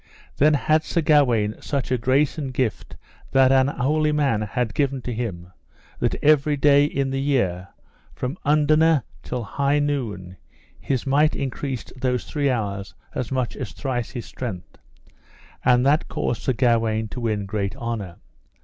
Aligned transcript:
Then 0.37 0.55
had 0.55 0.83
Sir 0.83 1.01
Gawaine 1.01 1.61
such 1.61 1.91
a 1.91 1.97
grace 1.99 2.39
and 2.39 2.51
gift 2.51 2.95
that 3.33 3.51
an 3.51 3.67
holy 3.67 4.11
man 4.11 4.41
had 4.41 4.73
given 4.73 4.99
to 5.03 5.13
him, 5.13 5.51
that 5.99 6.15
every 6.23 6.57
day 6.57 6.85
in 6.85 7.11
the 7.11 7.21
year, 7.21 7.67
from 8.15 8.35
underne 8.43 9.03
till 9.21 9.43
high 9.43 9.77
noon, 9.77 10.37
his 10.79 11.05
might 11.05 11.35
increased 11.35 11.93
those 11.95 12.25
three 12.25 12.49
hours 12.49 12.95
as 13.13 13.31
much 13.31 13.55
as 13.55 13.73
thrice 13.73 14.09
his 14.09 14.25
strength, 14.25 14.75
and 15.63 15.85
that 15.85 16.07
caused 16.07 16.41
Sir 16.41 16.53
Gawaine 16.53 17.07
to 17.09 17.19
win 17.19 17.45
great 17.45 17.75
honour. 17.75 18.15